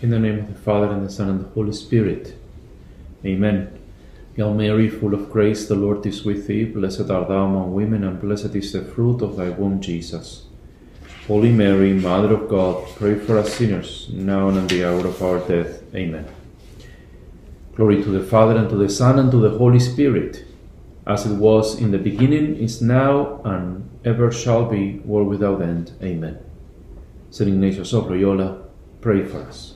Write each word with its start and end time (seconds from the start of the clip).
In 0.00 0.10
the 0.10 0.18
name 0.20 0.38
of 0.38 0.46
the 0.46 0.60
Father, 0.60 0.92
and 0.92 1.04
the 1.04 1.10
Son, 1.10 1.28
and 1.28 1.40
the 1.40 1.48
Holy 1.48 1.72
Spirit. 1.72 2.38
Amen. 3.24 3.76
Hail 4.36 4.54
Mary, 4.54 4.88
full 4.88 5.12
of 5.12 5.28
grace, 5.28 5.66
the 5.66 5.74
Lord 5.74 6.06
is 6.06 6.24
with 6.24 6.46
thee. 6.46 6.64
Blessed 6.64 7.10
art 7.10 7.26
thou 7.26 7.46
among 7.46 7.74
women, 7.74 8.04
and 8.04 8.20
blessed 8.20 8.54
is 8.54 8.72
the 8.72 8.82
fruit 8.82 9.22
of 9.22 9.36
thy 9.36 9.48
womb, 9.48 9.80
Jesus. 9.80 10.46
Holy 11.26 11.50
Mary, 11.50 11.92
Mother 11.92 12.34
of 12.34 12.48
God, 12.48 12.86
pray 12.94 13.16
for 13.16 13.38
us 13.38 13.54
sinners, 13.54 14.08
now 14.12 14.48
and 14.48 14.58
at 14.58 14.68
the 14.68 14.84
hour 14.84 15.04
of 15.04 15.20
our 15.20 15.40
death. 15.40 15.82
Amen. 15.92 16.26
Glory 17.74 18.00
to 18.00 18.10
the 18.10 18.24
Father, 18.24 18.56
and 18.56 18.70
to 18.70 18.76
the 18.76 18.88
Son, 18.88 19.18
and 19.18 19.32
to 19.32 19.38
the 19.38 19.58
Holy 19.58 19.80
Spirit, 19.80 20.44
as 21.08 21.26
it 21.26 21.34
was 21.34 21.76
in 21.76 21.90
the 21.90 21.98
beginning, 21.98 22.54
is 22.54 22.80
now, 22.80 23.40
and 23.44 23.90
ever 24.04 24.30
shall 24.30 24.64
be, 24.64 25.00
world 25.00 25.26
without 25.26 25.60
end. 25.60 25.90
Amen. 26.00 26.38
Saint 27.30 27.50
Ignatius 27.50 27.92
of 27.92 28.08
Loyola, 28.08 28.62
pray 29.00 29.24
for 29.24 29.42
us. 29.42 29.74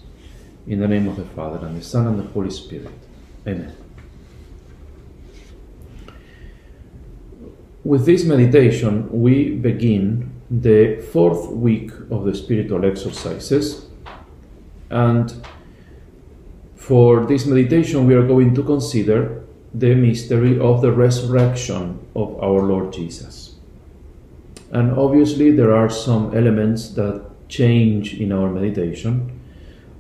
In 0.66 0.80
the 0.80 0.89
name 0.89 1.09
of 1.09 1.16
the 1.16 1.25
Father, 1.25 1.66
and 1.66 1.77
the 1.77 1.84
Son, 1.84 2.07
and 2.07 2.19
the 2.19 2.25
Holy 2.33 2.51
Spirit. 2.51 2.93
Amen. 3.47 3.75
With 7.85 8.07
this 8.07 8.25
meditation, 8.25 9.09
we 9.11 9.51
begin 9.51 10.30
the 10.48 11.01
fourth 11.12 11.51
week 11.51 11.91
of 12.11 12.25
the 12.25 12.35
spiritual 12.35 12.85
exercises. 12.85 13.87
And 14.88 15.35
for 16.77 17.27
this 17.27 17.45
meditation, 17.45 18.07
we 18.07 18.15
are 18.15 18.27
going 18.27 18.55
to 18.55 18.63
consider 18.63 19.43
the 19.74 19.95
mystery 19.95 20.60
of 20.60 20.80
the 20.80 20.93
resurrection 20.93 22.07
of 22.15 22.38
our 22.40 22.63
Lord 22.63 22.93
Jesus. 22.93 23.57
And 24.71 24.93
obviously, 24.93 25.51
there 25.51 25.74
are 25.74 25.90
some 25.90 26.37
elements 26.37 26.90
that 26.90 27.24
change 27.49 28.15
in 28.15 28.30
our 28.30 28.49
meditation, 28.49 29.40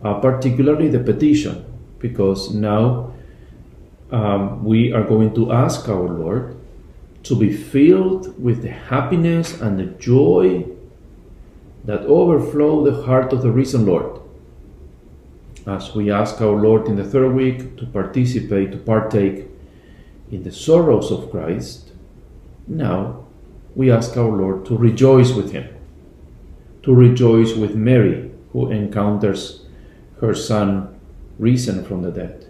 uh, 0.02 0.14
particularly 0.14 0.88
the 0.88 0.98
petition, 0.98 1.64
because 1.98 2.52
now 2.52 3.12
um, 4.10 4.64
we 4.64 4.92
are 4.92 5.04
going 5.04 5.34
to 5.34 5.52
ask 5.52 5.88
our 5.88 6.08
Lord 6.08 6.56
to 7.22 7.36
be 7.36 7.52
filled 7.52 8.42
with 8.42 8.62
the 8.62 8.70
happiness 8.70 9.60
and 9.60 9.78
the 9.78 9.86
joy 9.86 10.66
that 11.84 12.00
overflow 12.00 12.84
the 12.84 13.02
heart 13.02 13.32
of 13.32 13.42
the 13.42 13.50
risen 13.50 13.86
Lord. 13.86 14.20
As 15.66 15.94
we 15.94 16.10
ask 16.10 16.40
our 16.40 16.60
Lord 16.60 16.88
in 16.88 16.96
the 16.96 17.04
third 17.04 17.32
week 17.34 17.76
to 17.76 17.86
participate, 17.86 18.72
to 18.72 18.78
partake 18.78 19.46
in 20.30 20.42
the 20.42 20.50
sorrows 20.50 21.12
of 21.12 21.30
Christ, 21.30 21.92
now 22.66 23.24
we 23.74 23.90
ask 23.90 24.16
our 24.16 24.30
Lord 24.30 24.64
to 24.66 24.76
rejoice 24.76 25.32
with 25.32 25.52
him, 25.52 25.68
to 26.82 26.94
rejoice 26.94 27.54
with 27.54 27.74
Mary, 27.74 28.30
who 28.52 28.70
encounters 28.70 29.61
her 30.22 30.34
Son 30.34 30.98
risen 31.38 31.84
from 31.84 32.02
the 32.02 32.10
dead, 32.10 32.46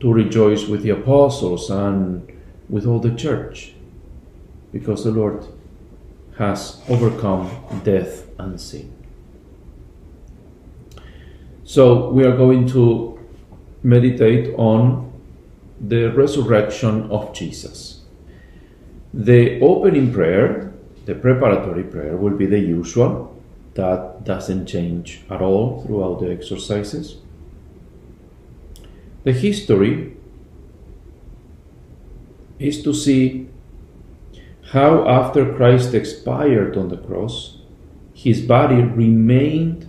to 0.00 0.12
rejoice 0.12 0.66
with 0.66 0.82
the 0.82 0.90
apostles 0.90 1.70
and 1.70 2.26
with 2.68 2.86
all 2.86 2.98
the 2.98 3.14
church 3.14 3.74
because 4.72 5.04
the 5.04 5.10
Lord 5.10 5.46
has 6.38 6.82
overcome 6.88 7.50
death 7.84 8.26
and 8.38 8.58
sin. 8.58 8.90
So 11.64 12.08
we 12.10 12.24
are 12.24 12.36
going 12.36 12.66
to 12.68 13.20
meditate 13.82 14.54
on 14.56 15.12
the 15.80 16.06
resurrection 16.12 17.10
of 17.10 17.34
Jesus. 17.34 18.00
The 19.12 19.60
opening 19.60 20.12
prayer, 20.12 20.72
the 21.04 21.14
preparatory 21.14 21.84
prayer, 21.84 22.16
will 22.16 22.36
be 22.36 22.46
the 22.46 22.58
usual. 22.58 23.31
That 23.74 24.24
doesn't 24.24 24.66
change 24.66 25.22
at 25.30 25.40
all 25.40 25.82
throughout 25.82 26.20
the 26.20 26.30
exercises. 26.30 27.16
The 29.24 29.32
history 29.32 30.16
is 32.58 32.82
to 32.82 32.92
see 32.92 33.48
how 34.72 35.08
after 35.08 35.54
Christ 35.54 35.94
expired 35.94 36.76
on 36.76 36.88
the 36.88 36.96
cross, 36.96 37.58
his 38.14 38.40
body 38.40 38.82
remained 38.82 39.88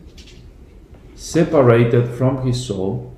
separated 1.15 2.09
from 2.09 2.45
his 2.45 2.65
soul, 2.65 3.13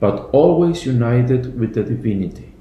but 0.00 0.30
always 0.32 0.86
united 0.86 1.58
with 1.58 1.74
the 1.74 1.82
divinity. 1.82 2.52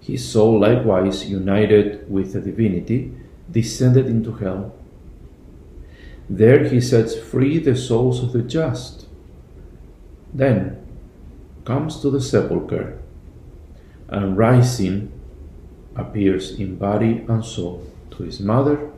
His 0.00 0.28
soul, 0.28 0.58
likewise 0.58 1.30
united 1.30 2.10
with 2.10 2.32
the 2.32 2.40
divinity, 2.40 3.12
descended 3.50 4.06
into 4.06 4.32
hell. 4.32 4.74
There 6.34 6.64
he 6.64 6.80
sets 6.80 7.14
free 7.14 7.58
the 7.58 7.76
souls 7.76 8.22
of 8.22 8.32
the 8.32 8.40
just. 8.40 9.04
Then 10.32 10.82
comes 11.66 12.00
to 12.00 12.08
the 12.08 12.22
sepulchre, 12.22 12.98
and 14.08 14.38
rising 14.38 15.12
appears 15.94 16.52
in 16.58 16.76
body 16.76 17.22
and 17.28 17.44
soul 17.44 17.86
to 18.12 18.22
his 18.22 18.40
mother, 18.40 18.90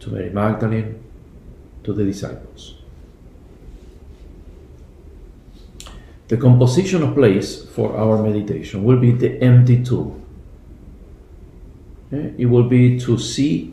to 0.00 0.10
Mary 0.10 0.28
Magdalene, 0.28 1.02
to 1.84 1.94
the 1.94 2.04
disciples. 2.04 2.74
The 6.28 6.36
composition 6.36 7.02
of 7.02 7.14
place 7.14 7.64
for 7.64 7.96
our 7.96 8.22
meditation 8.22 8.84
will 8.84 9.00
be 9.00 9.12
the 9.12 9.42
empty 9.42 9.82
tomb. 9.82 10.22
Eh, 12.12 12.32
it 12.36 12.46
will 12.46 12.68
be 12.68 13.00
to 13.00 13.16
see 13.16 13.72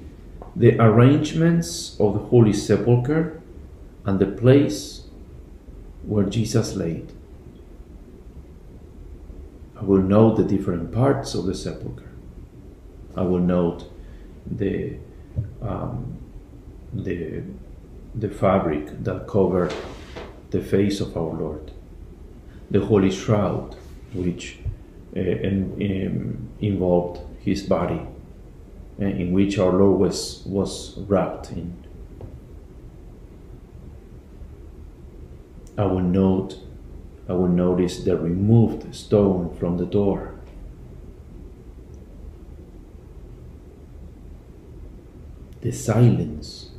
the 0.56 0.80
arrangements 0.82 2.00
of 2.00 2.14
the 2.14 2.20
Holy 2.20 2.54
Sepulchre 2.54 3.42
and 4.06 4.20
the 4.20 4.26
place 4.26 5.04
where 6.04 6.26
Jesus 6.26 6.76
laid. 6.76 7.12
I 9.80 9.84
will 9.84 10.02
note 10.02 10.36
the 10.36 10.44
different 10.44 10.92
parts 10.92 11.36
of 11.36 11.46
the 11.46 11.56
sepulchre. 11.56 12.12
I 13.16 13.22
will 13.22 13.40
note 13.40 13.90
the 14.46 14.98
um, 15.62 16.18
the 16.94 17.44
the 18.16 18.30
fabric 18.30 19.04
that 19.04 19.28
covered 19.28 19.74
the 20.50 20.62
face 20.62 21.00
of 21.00 21.16
our 21.16 21.34
Lord, 21.34 21.72
the 22.70 22.86
holy 22.86 23.12
shroud 23.12 23.76
which 24.14 24.58
uh, 25.16 25.20
in, 25.20 25.80
in, 25.82 26.50
involved 26.60 27.22
his 27.40 27.64
body, 27.64 28.02
Eh, 29.00 29.08
in 29.08 29.32
which 29.32 29.58
our 29.58 29.72
Lord 29.72 30.00
was 30.00 30.44
was 30.46 30.98
wrapped 30.98 31.52
in. 31.52 31.74
I 35.78 35.86
will 35.86 36.02
note 36.02 36.58
I 37.30 37.34
will 37.34 37.48
notice 37.48 38.04
the 38.04 38.18
removed 38.18 38.94
stone 38.94 39.56
from 39.56 39.78
the 39.78 39.86
door. 39.86 40.34
The 45.62 45.72
silence 45.72 46.72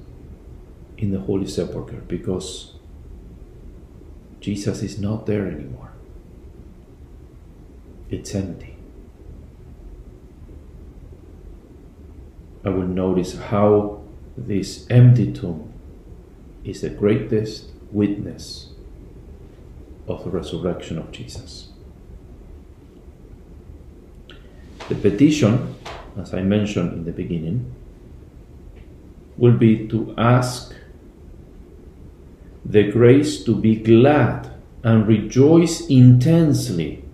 in 0.99 1.13
the 1.13 1.21
Holy 1.21 1.47
Sepulchre 1.47 2.03
because 2.07 2.75
Jesus 4.41 4.83
is 4.83 4.99
not 4.99 5.25
there 5.27 5.47
anymore. 5.47 5.93
It's 8.11 8.35
empty. 8.35 8.80
I 12.65 12.69
will 12.69 12.87
notice 12.87 13.37
how 13.37 14.03
this 14.37 14.87
empty 14.91 15.33
tomb 15.33 15.73
is 16.65 16.83
the 16.83 16.91
greatest 16.91 17.71
witness 17.91 18.69
of 20.07 20.25
the 20.25 20.31
resurrection 20.31 20.99
of 20.99 21.11
Jesus. 21.11 21.69
The 24.89 24.95
petition, 24.95 25.77
as 26.19 26.35
I 26.35 26.43
mentioned 26.43 26.93
in 26.93 27.05
the 27.05 27.13
beginning, 27.13 27.73
will 29.37 29.57
be 29.57 29.89
to 29.89 30.15
ask 30.19 30.75
the 32.65 32.91
grace 32.91 33.43
to 33.45 33.55
be 33.55 33.77
glad 33.77 34.51
and 34.83 35.07
rejoice 35.07 35.87
intensely 35.87 37.05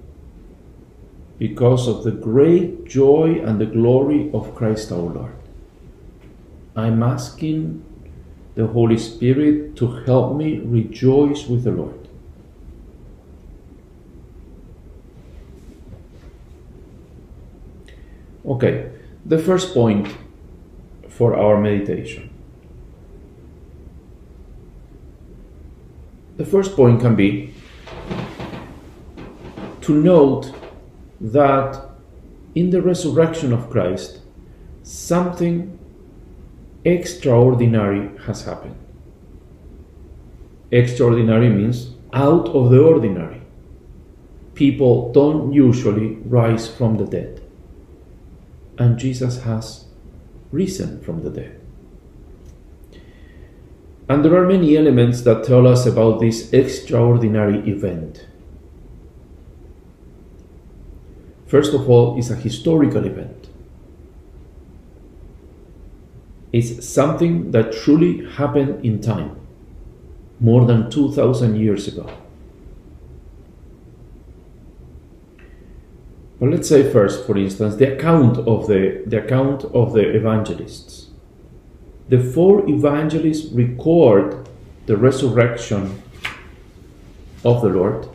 because 1.39 1.87
of 1.87 2.03
the 2.03 2.11
great 2.11 2.87
joy 2.87 3.41
and 3.45 3.61
the 3.61 3.67
glory 3.67 4.31
of 4.33 4.55
Christ 4.55 4.91
our 4.91 4.99
Lord. 4.99 5.36
I'm 6.77 7.03
asking 7.03 7.83
the 8.55 8.67
Holy 8.67 8.99
Spirit 8.99 9.77
to 9.77 9.87
help 10.05 10.37
me 10.37 10.59
rejoice 10.59 11.47
with 11.47 11.65
the 11.65 11.73
Lord. 11.73 12.09
Okay, 18.45 18.91
the 19.25 19.39
first 19.39 19.75
point 19.75 20.15
for 21.09 21.35
our 21.35 21.61
meditation. 21.61 22.31
The 26.37 26.45
first 26.45 26.77
point 26.77 27.01
can 27.01 27.17
be 27.17 27.55
to 29.81 29.95
note 29.95 30.53
that 31.21 31.89
in 32.55 32.71
the 32.71 32.83
resurrection 32.83 33.53
of 33.53 33.71
Christ, 33.71 34.21
something 34.83 35.79
extraordinary 36.87 38.17
has 38.27 38.45
happened. 38.45 38.77
Extraordinary 40.71 41.49
means 41.49 41.95
out 42.13 42.49
of 42.49 42.71
the 42.71 42.81
ordinary. 42.81 43.43
People 44.55 45.13
don't 45.13 45.53
usually 45.53 46.15
rise 46.25 46.69
from 46.69 46.97
the 46.97 47.05
dead. 47.05 47.43
And 48.79 48.99
Jesus 48.99 49.43
has 49.43 49.87
risen 50.53 51.01
from 51.03 51.23
the 51.23 51.31
dead. 51.31 51.61
And 54.09 54.25
there 54.25 54.37
are 54.37 54.47
many 54.47 54.77
elements 54.77 55.23
that 55.23 55.45
tell 55.45 55.67
us 55.67 55.87
about 55.87 56.21
this 56.21 56.53
extraordinary 56.53 57.59
event. 57.69 58.27
First 61.49 61.75
of 61.75 61.91
all, 61.91 62.17
it's 62.17 62.31
a 62.31 62.37
historical 62.37 63.05
event. 63.05 63.36
It's 66.57 66.89
something 66.89 67.51
that 67.51 67.71
truly 67.71 68.25
happened 68.25 68.83
in 68.83 69.03
time, 69.03 69.39
more 70.41 70.65
than 70.65 70.91
2,000 70.91 71.55
years 71.55 71.87
ago. 71.87 72.11
But 76.41 76.49
let's 76.49 76.67
say 76.67 76.91
first, 76.91 77.27
for 77.27 77.37
instance, 77.37 77.77
the 77.77 77.95
account 77.95 78.39
of 78.39 78.69
the, 78.69 79.03
the 79.05 79.23
account 79.23 79.65
of 79.67 79.93
the 79.93 80.17
evangelists. 80.17 81.11
The 82.09 82.23
four 82.23 82.67
evangelists 82.67 83.53
record 83.53 84.49
the 84.87 84.97
resurrection 84.97 86.03
of 87.45 87.61
the 87.61 87.69
Lord, 87.69 88.09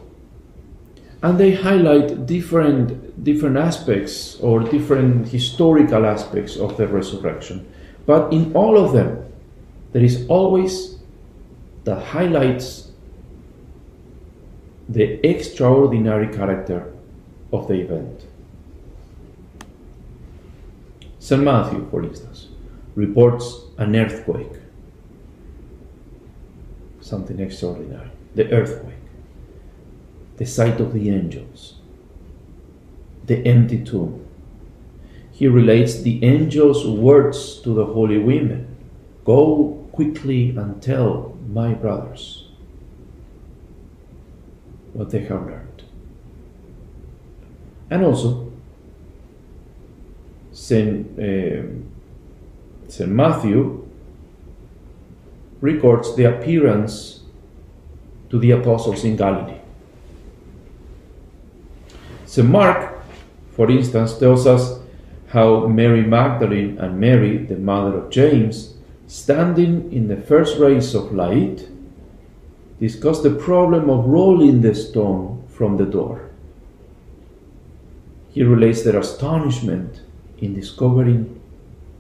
and 1.22 1.40
they 1.40 1.54
highlight 1.54 2.26
different 2.26 3.24
different 3.24 3.58
aspects 3.58 4.40
or 4.40 4.62
different 4.62 5.28
historical 5.28 6.08
aspects 6.08 6.58
of 6.58 6.78
the 6.78 6.88
resurrection. 6.88 7.71
But 8.06 8.34
in 8.34 8.54
all 8.54 8.78
of 8.78 8.94
them, 8.94 9.26
there 9.92 10.04
is 10.04 10.26
always 10.28 10.98
that 11.84 12.02
highlights 12.02 12.92
the 14.88 15.26
extraordinary 15.26 16.28
character 16.34 16.94
of 17.54 17.68
the 17.68 17.76
event. 17.76 18.26
St. 21.20 21.42
Matthew, 21.42 21.88
for 21.90 22.04
instance, 22.04 22.48
reports 22.96 23.62
an 23.78 23.96
earthquake, 23.96 24.54
something 27.00 27.40
extraordinary. 27.40 28.10
The 28.36 28.52
earthquake, 28.52 28.96
the 30.38 30.46
sight 30.46 30.80
of 30.80 30.94
the 30.94 31.10
angels, 31.10 31.76
the 33.26 33.46
empty 33.46 33.84
tomb. 33.84 34.26
He 35.42 35.48
relates 35.48 36.04
the 36.04 36.24
angels' 36.24 36.88
words 36.88 37.60
to 37.62 37.74
the 37.74 37.84
holy 37.84 38.20
women 38.20 38.78
Go 39.26 39.88
quickly 39.92 40.52
and 40.56 40.80
tell 40.80 41.36
my 41.50 41.74
brothers 41.74 42.48
what 44.94 45.10
they 45.10 45.22
have 45.22 45.48
learned. 45.48 45.82
And 47.90 48.04
also, 48.04 48.52
Saint, 50.52 51.18
uh, 51.18 51.64
Saint 52.88 53.10
Matthew 53.10 53.90
records 55.60 56.16
the 56.16 56.26
appearance 56.26 57.22
to 58.30 58.38
the 58.38 58.52
apostles 58.52 59.04
in 59.04 59.16
Galilee. 59.16 59.58
St. 62.28 62.48
Mark, 62.48 63.02
for 63.56 63.72
instance, 63.72 64.20
tells 64.20 64.46
us 64.46 64.81
how 65.32 65.66
Mary 65.66 66.02
Magdalene 66.02 66.78
and 66.78 67.00
Mary, 67.00 67.38
the 67.38 67.56
mother 67.56 67.98
of 67.98 68.10
James, 68.12 68.74
standing 69.08 69.92
in 69.94 70.10
the 70.10 70.18
first 70.18 70.60
rays 70.60 70.94
of 70.94 71.14
light, 71.14 71.70
discussed 72.82 73.24
the 73.24 73.36
problem 73.36 73.90
of 73.90 74.06
rolling 74.06 74.62
the 74.62 74.76
stone 74.76 75.42
from 75.48 75.78
the 75.78 75.86
door. 75.86 76.30
He 78.32 78.44
relates 78.44 78.82
their 78.84 79.00
astonishment 79.00 80.02
in 80.38 80.54
discovering 80.54 81.40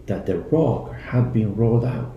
that 0.07 0.25
the 0.25 0.39
rock 0.39 0.93
had 0.93 1.31
been 1.31 1.55
rolled 1.55 1.85
out. 1.85 2.13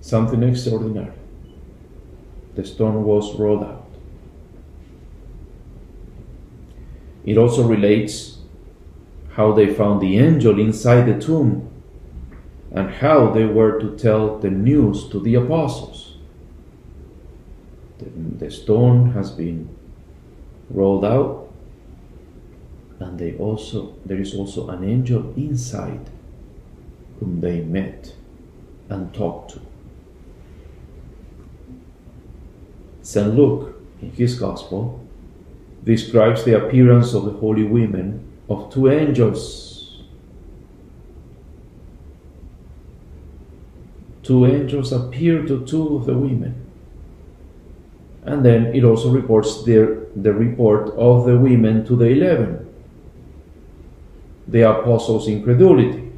Something 0.00 0.42
extraordinary. 0.42 1.12
The 2.56 2.64
stone 2.64 3.04
was 3.04 3.38
rolled 3.38 3.62
out. 3.62 3.91
It 7.24 7.38
also 7.38 7.66
relates 7.66 8.38
how 9.32 9.52
they 9.52 9.72
found 9.72 10.00
the 10.00 10.18
angel 10.18 10.58
inside 10.58 11.04
the 11.06 11.18
tomb 11.18 11.70
and 12.70 12.90
how 12.90 13.30
they 13.30 13.44
were 13.44 13.78
to 13.80 13.96
tell 13.96 14.38
the 14.38 14.50
news 14.50 15.08
to 15.08 15.20
the 15.20 15.36
apostles. 15.36 16.16
The, 17.98 18.06
the 18.44 18.50
stone 18.50 19.12
has 19.12 19.30
been 19.30 19.68
rolled 20.70 21.04
out 21.04 21.50
and 22.98 23.18
they 23.18 23.36
also 23.36 23.94
there 24.06 24.20
is 24.20 24.34
also 24.34 24.68
an 24.68 24.84
angel 24.84 25.32
inside 25.36 26.08
whom 27.18 27.40
they 27.40 27.60
met 27.60 28.14
and 28.88 29.12
talked 29.14 29.52
to. 29.52 29.60
St. 33.02 33.34
Luke, 33.34 33.80
in 34.00 34.12
his 34.12 34.38
Gospel, 34.38 35.01
describes 35.84 36.44
the 36.44 36.56
appearance 36.56 37.14
of 37.14 37.24
the 37.24 37.32
holy 37.32 37.64
women 37.64 38.24
of 38.48 38.72
two 38.72 38.90
angels. 38.90 40.02
Two 44.22 44.46
angels 44.46 44.92
appear 44.92 45.42
to 45.42 45.64
two 45.66 45.96
of 45.96 46.06
the 46.06 46.14
women. 46.14 46.54
And 48.24 48.44
then 48.44 48.66
it 48.66 48.84
also 48.84 49.10
reports 49.10 49.64
the, 49.64 50.06
the 50.14 50.32
report 50.32 50.90
of 50.90 51.26
the 51.26 51.36
women 51.36 51.84
to 51.86 51.96
the 51.96 52.06
eleven, 52.06 52.72
the 54.46 54.62
apostles' 54.62 55.26
incredulity. 55.26 56.12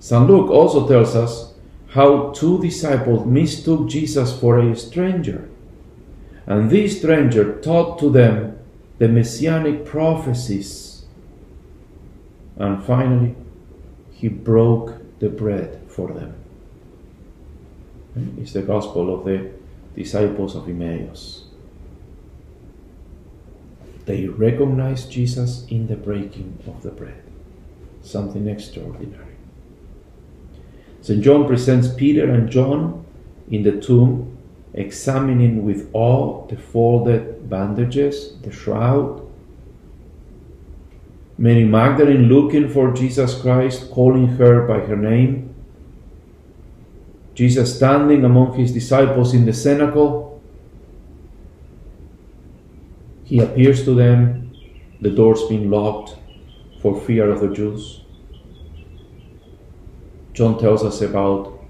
St. 0.00 0.26
Luke 0.26 0.50
also 0.50 0.88
tells 0.88 1.14
us 1.14 1.52
how 1.88 2.30
two 2.30 2.62
disciples 2.62 3.26
mistook 3.26 3.90
Jesus 3.90 4.38
for 4.40 4.58
a 4.58 4.74
stranger. 4.74 5.50
And 6.48 6.70
this 6.70 6.98
stranger 6.98 7.60
taught 7.60 7.98
to 7.98 8.08
them 8.08 8.58
the 8.96 9.06
messianic 9.06 9.84
prophecies. 9.84 11.04
And 12.56 12.82
finally, 12.82 13.36
he 14.10 14.28
broke 14.28 14.94
the 15.18 15.28
bread 15.28 15.82
for 15.88 16.10
them. 16.10 16.34
It's 18.38 18.54
the 18.54 18.62
gospel 18.62 19.14
of 19.14 19.26
the 19.26 19.50
disciples 19.94 20.56
of 20.56 20.66
Emmaus. 20.66 21.44
They 24.06 24.26
recognized 24.26 25.12
Jesus 25.12 25.66
in 25.68 25.86
the 25.86 25.96
breaking 25.96 26.60
of 26.66 26.82
the 26.82 26.90
bread. 26.90 27.22
Something 28.00 28.48
extraordinary. 28.48 29.36
St. 31.02 31.22
John 31.22 31.46
presents 31.46 31.92
Peter 31.92 32.30
and 32.30 32.50
John 32.50 33.04
in 33.50 33.64
the 33.64 33.78
tomb, 33.78 34.37
examining 34.78 35.64
with 35.64 35.90
awe 35.92 36.46
the 36.46 36.56
folded 36.56 37.50
bandages, 37.50 38.38
the 38.42 38.52
shroud. 38.52 39.26
Mary 41.36 41.64
Magdalene 41.64 42.28
looking 42.28 42.68
for 42.68 42.92
Jesus 42.92 43.40
Christ, 43.40 43.90
calling 43.90 44.28
her 44.38 44.66
by 44.66 44.80
her 44.80 44.96
name. 44.96 45.54
Jesus 47.34 47.76
standing 47.76 48.24
among 48.24 48.56
his 48.56 48.72
disciples 48.72 49.34
in 49.34 49.46
the 49.46 49.52
cenacle. 49.52 50.40
He 53.24 53.40
appears 53.40 53.84
to 53.84 53.94
them, 53.94 54.52
the 55.00 55.10
doors 55.10 55.42
being 55.48 55.70
locked 55.70 56.16
for 56.82 57.00
fear 57.00 57.30
of 57.30 57.40
the 57.40 57.54
Jews. 57.54 58.02
John 60.32 60.58
tells 60.58 60.84
us 60.84 61.00
about, 61.00 61.64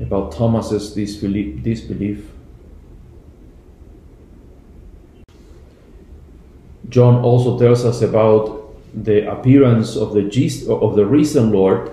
about 0.00 0.32
Thomas's 0.32 0.92
disbelief, 0.92 1.62
disbelief. 1.62 2.33
John 6.94 7.24
also 7.24 7.58
tells 7.58 7.84
us 7.84 8.02
about 8.02 8.72
the 8.94 9.28
appearance 9.28 9.96
of 9.96 10.12
the, 10.12 10.22
of 10.70 10.94
the 10.94 11.04
risen 11.04 11.50
Lord 11.50 11.90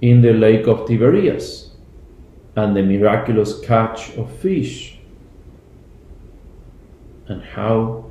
in 0.00 0.22
the 0.22 0.32
lake 0.32 0.68
of 0.68 0.86
Tiberias 0.86 1.70
and 2.54 2.76
the 2.76 2.84
miraculous 2.84 3.58
catch 3.58 4.16
of 4.16 4.30
fish 4.38 5.00
and 7.26 7.42
how 7.42 8.08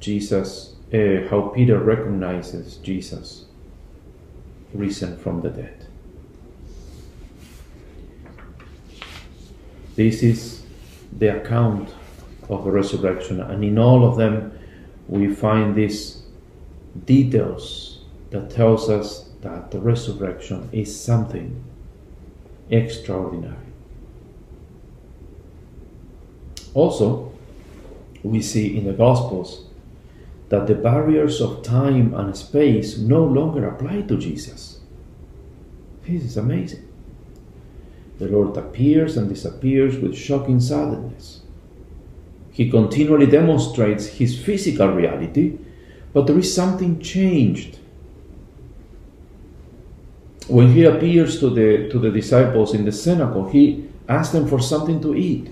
Jesus, 0.00 0.76
uh, 0.94 1.28
how 1.28 1.52
Peter 1.54 1.78
recognizes 1.78 2.78
Jesus 2.78 3.44
risen 4.72 5.18
from 5.18 5.42
the 5.42 5.50
dead. 5.50 5.86
This 9.96 10.22
is 10.22 10.62
the 11.18 11.42
account 11.42 11.90
of 12.48 12.64
the 12.64 12.70
resurrection, 12.70 13.42
and 13.42 13.62
in 13.62 13.78
all 13.78 14.08
of 14.08 14.16
them 14.16 14.51
we 15.12 15.28
find 15.28 15.74
these 15.74 16.22
details 17.04 17.98
that 18.30 18.48
tells 18.48 18.88
us 18.88 19.28
that 19.42 19.70
the 19.70 19.78
resurrection 19.78 20.70
is 20.72 20.98
something 20.98 21.62
extraordinary. 22.70 23.68
Also, 26.72 27.30
we 28.22 28.40
see 28.40 28.78
in 28.78 28.86
the 28.86 28.94
Gospels 28.94 29.66
that 30.48 30.66
the 30.66 30.74
barriers 30.74 31.42
of 31.42 31.62
time 31.62 32.14
and 32.14 32.34
space 32.34 32.96
no 32.96 33.22
longer 33.22 33.68
apply 33.68 34.00
to 34.02 34.16
Jesus. 34.16 34.80
This 36.06 36.24
is 36.24 36.38
amazing. 36.38 36.88
The 38.18 38.28
Lord 38.28 38.56
appears 38.56 39.18
and 39.18 39.28
disappears 39.28 39.98
with 39.98 40.16
shocking 40.16 40.58
suddenness. 40.58 41.41
He 42.52 42.70
continually 42.70 43.26
demonstrates 43.26 44.06
his 44.06 44.38
physical 44.38 44.88
reality, 44.88 45.58
but 46.12 46.26
there 46.26 46.38
is 46.38 46.54
something 46.54 47.00
changed. 47.00 47.78
When 50.48 50.72
he 50.72 50.84
appears 50.84 51.40
to 51.40 51.48
the, 51.48 51.88
to 51.88 51.98
the 51.98 52.10
disciples 52.10 52.74
in 52.74 52.84
the 52.84 52.92
synagogue, 52.92 53.50
he 53.52 53.88
asks 54.08 54.32
them 54.34 54.46
for 54.46 54.60
something 54.60 55.00
to 55.00 55.14
eat. 55.14 55.50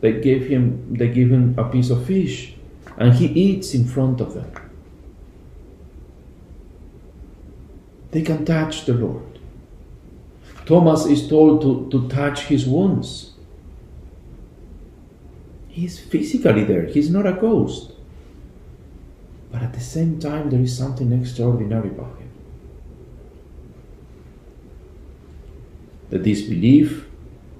They 0.00 0.20
gave 0.20 0.46
him, 0.46 0.94
they 0.94 1.08
give 1.08 1.30
him 1.30 1.54
a 1.58 1.64
piece 1.68 1.90
of 1.90 2.06
fish, 2.06 2.54
and 2.96 3.14
he 3.14 3.26
eats 3.26 3.74
in 3.74 3.84
front 3.86 4.20
of 4.20 4.34
them. 4.34 4.50
They 8.12 8.22
can 8.22 8.44
touch 8.44 8.84
the 8.84 8.94
Lord. 8.94 9.38
Thomas 10.64 11.06
is 11.06 11.28
told 11.28 11.62
to, 11.62 11.88
to 11.90 12.08
touch 12.08 12.42
his 12.42 12.66
wounds. 12.66 13.29
He's 15.80 15.98
physically 15.98 16.64
there, 16.64 16.84
he's 16.84 17.08
not 17.08 17.26
a 17.26 17.32
ghost. 17.32 17.92
But 19.50 19.62
at 19.62 19.72
the 19.72 19.80
same 19.80 20.18
time, 20.18 20.50
there 20.50 20.60
is 20.60 20.76
something 20.76 21.10
extraordinary 21.10 21.88
about 21.88 22.18
him. 22.18 22.28
The 26.10 26.18
disbelief, 26.18 27.06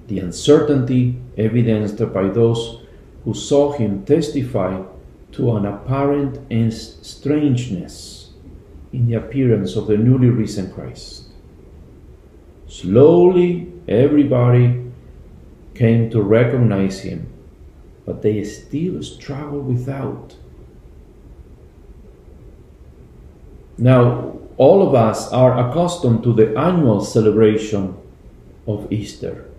the 0.05 0.19
uncertainty 0.19 1.17
evidenced 1.35 1.97
by 2.13 2.27
those 2.27 2.81
who 3.25 3.33
saw 3.33 3.71
him 3.71 4.05
testify 4.05 4.83
to 5.31 5.55
an 5.55 5.65
apparent 5.65 6.37
strangeness 6.71 8.33
in 8.93 9.07
the 9.07 9.15
appearance 9.15 9.75
of 9.75 9.87
the 9.87 9.97
newly 9.97 10.29
risen 10.29 10.71
Christ. 10.71 11.23
Slowly, 12.67 13.73
everybody 13.87 14.91
came 15.73 16.11
to 16.11 16.21
recognize 16.21 16.99
him, 16.99 17.27
but 18.05 18.21
they 18.21 18.43
still 18.43 19.01
struggle 19.03 19.61
without. 19.61 20.35
Now, 23.77 24.39
all 24.57 24.87
of 24.87 24.93
us 24.93 25.31
are 25.31 25.69
accustomed 25.69 26.23
to 26.23 26.33
the 26.33 26.57
annual 26.57 27.01
celebration 27.01 27.97
of 28.67 28.91
Easter. 28.91 29.49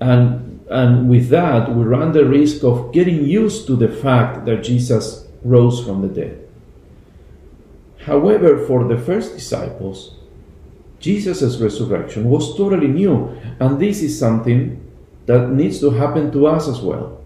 And, 0.00 0.66
and 0.68 1.08
with 1.08 1.28
that, 1.28 1.72
we 1.72 1.84
run 1.84 2.12
the 2.12 2.24
risk 2.24 2.64
of 2.64 2.92
getting 2.92 3.24
used 3.24 3.68
to 3.68 3.76
the 3.76 3.88
fact 3.88 4.46
that 4.46 4.64
Jesus 4.64 5.28
rose 5.44 5.84
from 5.84 6.02
the 6.02 6.08
dead. 6.08 6.48
However, 7.98 8.66
for 8.66 8.82
the 8.84 8.98
first 8.98 9.34
disciples, 9.34 10.16
Jesus' 10.98 11.58
resurrection 11.58 12.24
was 12.24 12.56
totally 12.56 12.88
new, 12.88 13.28
and 13.60 13.78
this 13.78 14.02
is 14.02 14.18
something 14.18 14.81
that 15.26 15.50
needs 15.50 15.80
to 15.80 15.90
happen 15.90 16.30
to 16.32 16.46
us 16.46 16.68
as 16.68 16.80
well. 16.80 17.20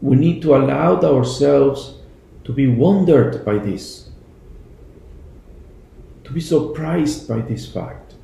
We 0.00 0.16
need 0.16 0.42
to 0.42 0.54
allow 0.54 1.00
ourselves 1.00 1.94
to 2.44 2.52
be 2.52 2.66
wondered 2.66 3.44
by 3.44 3.58
this, 3.58 4.10
to 6.24 6.32
be 6.32 6.40
surprised 6.40 7.26
by 7.26 7.40
this 7.40 7.66
fact, 7.66 8.14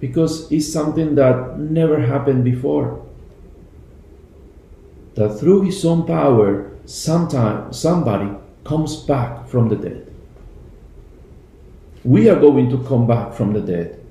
because 0.00 0.50
it's 0.50 0.70
something 0.70 1.14
that 1.14 1.58
never 1.58 2.00
happened 2.00 2.44
before. 2.44 3.00
That 5.14 5.38
through 5.38 5.62
his 5.62 5.84
own 5.84 6.04
power, 6.04 6.72
sometime 6.84 7.72
somebody 7.72 8.36
comes 8.64 8.96
back 8.96 9.46
from 9.46 9.68
the 9.68 9.76
dead. 9.76 10.12
We 12.02 12.28
are 12.28 12.38
going 12.38 12.68
to 12.70 12.82
come 12.84 13.06
back 13.06 13.32
from 13.32 13.52
the 13.52 13.60
dead, 13.60 14.03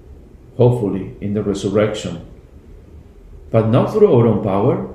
hopefully 0.58 1.16
in 1.22 1.34
the 1.34 1.44
resurrection, 1.44 2.26
but 3.52 3.68
not 3.70 3.92
through 3.92 4.14
our 4.14 4.28
own 4.28 4.44
power, 4.44 4.94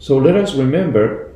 So 0.00 0.16
let 0.16 0.34
us 0.34 0.54
remember 0.54 1.30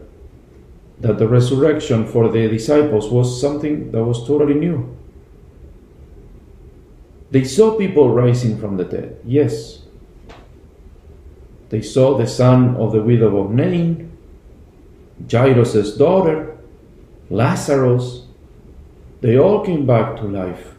that 0.98 1.18
the 1.18 1.28
resurrection 1.28 2.06
for 2.06 2.28
the 2.28 2.48
disciples 2.48 3.10
was 3.10 3.40
something 3.40 3.92
that 3.92 4.02
was 4.02 4.26
totally 4.26 4.54
new. 4.54 4.96
They 7.30 7.44
saw 7.44 7.76
people 7.76 8.08
rising 8.10 8.58
from 8.58 8.78
the 8.78 8.84
dead, 8.84 9.20
yes. 9.22 9.82
They 11.68 11.82
saw 11.82 12.16
the 12.16 12.26
son 12.26 12.76
of 12.76 12.92
the 12.92 13.02
widow 13.02 13.36
of 13.44 13.50
Nain, 13.50 14.16
Jairus' 15.30 15.96
daughter, 15.96 16.56
Lazarus. 17.28 18.23
They 19.24 19.38
all 19.38 19.64
came 19.64 19.86
back 19.86 20.16
to 20.16 20.24
life. 20.24 20.74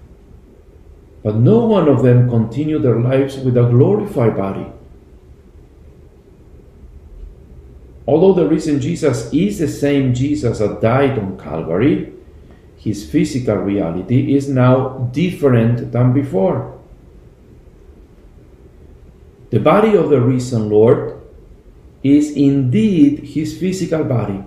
But 1.23 1.33
no 1.33 1.65
one 1.65 1.89
of 1.89 2.03
them 2.03 2.29
continued 2.29 2.83
their 2.83 2.99
lives 2.99 3.39
with 3.39 3.57
a 3.57 3.67
glorified 3.67 4.37
body. 4.37 4.67
Although 8.05 8.33
the 8.33 8.47
risen 8.47 8.79
Jesus 8.79 9.33
is 9.33 9.57
the 9.57 9.67
same 9.67 10.13
Jesus 10.13 10.59
that 10.59 10.79
died 10.79 11.17
on 11.17 11.39
Calvary, 11.39 12.13
his 12.77 13.09
physical 13.09 13.55
reality 13.55 14.35
is 14.35 14.47
now 14.47 15.09
different 15.11 15.91
than 15.91 16.13
before. 16.13 16.77
The 19.49 19.59
body 19.59 19.97
of 19.97 20.11
the 20.11 20.21
risen 20.21 20.69
Lord 20.69 21.19
is 22.03 22.29
indeed 22.29 23.21
his 23.25 23.57
physical 23.57 24.03
body, 24.03 24.43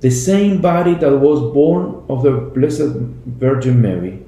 the 0.00 0.10
same 0.10 0.60
body 0.60 0.94
that 0.94 1.18
was 1.18 1.40
born 1.52 2.04
of 2.08 2.22
the 2.22 2.32
Blessed 2.32 2.96
Virgin 3.26 3.82
Mary, 3.82 4.24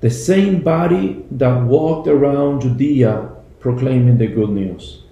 the 0.00 0.10
same 0.10 0.62
body 0.62 1.24
that 1.30 1.62
walked 1.62 2.08
around 2.08 2.62
Judea 2.62 3.30
proclaiming 3.60 4.18
the 4.18 4.26
good 4.26 4.50
news 4.50 5.02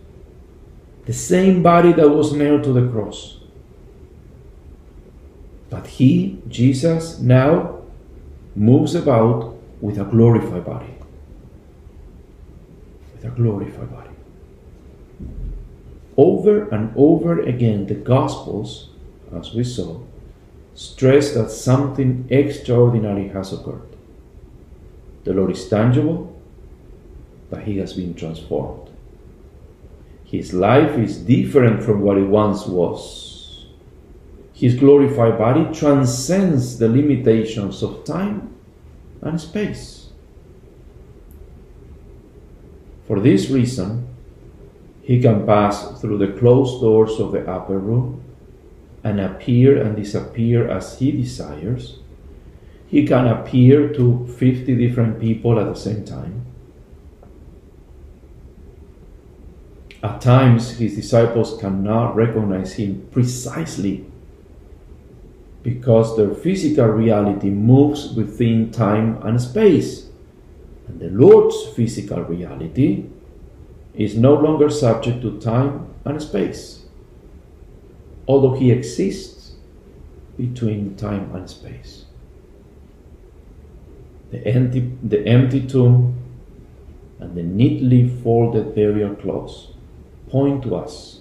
the 1.07 1.13
same 1.13 1.63
body 1.63 1.93
that 1.93 2.09
was 2.09 2.33
nailed 2.33 2.65
to 2.65 2.73
the 2.73 2.89
cross. 2.91 3.39
But 5.69 5.87
he, 5.87 6.41
Jesus, 6.49 7.19
now 7.19 7.83
moves 8.55 8.95
about 8.95 9.57
with 9.81 9.99
a 9.99 10.05
glorified 10.05 10.65
body. 10.65 10.95
With 13.13 13.25
a 13.25 13.31
glorified 13.31 13.91
body. 13.91 14.14
Over 16.17 16.69
and 16.69 16.93
over 16.97 17.41
again, 17.41 17.87
the 17.87 17.95
Gospels, 17.95 18.91
as 19.35 19.53
we 19.53 19.65
saw, 19.65 20.01
stress 20.75 21.33
that 21.35 21.51
something 21.51 22.27
extraordinary 22.31 23.29
has 23.29 23.53
occurred. 23.53 23.97
The 25.25 25.33
Lord 25.33 25.51
is 25.51 25.69
tangible, 25.69 26.41
but 27.51 27.63
he 27.65 27.79
has 27.79 27.95
been 27.95 28.15
transformed. 28.15 28.91
His 30.25 30.53
life 30.53 30.99
is 30.99 31.19
different 31.19 31.83
from 31.83 32.01
what 32.01 32.19
it 32.19 32.29
once 32.29 32.67
was. 32.67 33.67
His 34.53 34.75
glorified 34.75 35.37
body 35.37 35.67
transcends 35.73 36.79
the 36.79 36.89
limitations 36.89 37.83
of 37.83 38.05
time 38.05 38.55
and 39.21 39.41
space. 39.41 40.11
For 43.07 43.21
this 43.21 43.51
reason, 43.51 44.14
he 45.05 45.21
can 45.21 45.45
pass 45.45 46.01
through 46.01 46.17
the 46.17 46.39
closed 46.39 46.81
doors 46.81 47.21
of 47.21 47.33
the 47.33 47.47
upper 47.49 47.79
room 47.79 48.23
and 49.05 49.21
appear 49.21 49.81
and 49.81 49.95
disappear 49.95 50.67
as 50.67 50.99
he 50.99 51.13
desires. 51.13 51.99
He 52.87 53.07
can 53.07 53.27
appear 53.27 53.93
to 53.93 54.27
50 54.39 54.75
different 54.77 55.21
people 55.21 55.61
at 55.61 55.67
the 55.67 55.79
same 55.79 56.07
time. 56.07 56.47
At 60.03 60.23
times, 60.23 60.79
his 60.79 60.97
disciples 60.97 61.59
cannot 61.61 62.17
recognize 62.17 62.75
him 62.75 63.07
precisely 63.11 64.07
because 65.63 66.17
their 66.17 66.35
physical 66.35 66.87
reality 66.87 67.51
moves 67.51 68.15
within 68.15 68.71
time 68.71 69.21
and 69.23 69.41
space. 69.41 70.09
And 70.89 71.01
the 71.01 71.09
Lord's 71.09 71.69
physical 71.75 72.23
reality 72.23 73.07
is 73.95 74.17
no 74.17 74.35
longer 74.35 74.69
subject 74.69 75.23
to 75.23 75.39
time 75.41 75.87
and 76.05 76.21
space, 76.21 76.85
although 78.27 78.55
he 78.55 78.71
exists 78.71 79.53
between 80.37 80.97
time 80.97 81.35
and 81.35 81.49
space. 81.49 82.05
The 84.31 84.45
empty, 84.47 84.93
the 85.03 85.25
empty 85.27 85.67
tomb 85.67 86.17
and 87.21 87.37
the 87.37 87.43
neatly 87.43 88.09
folded 88.09 88.75
burial 88.75 89.15
clothes 89.15 89.69
point 90.29 90.65
to 90.65 90.75
us 90.75 91.21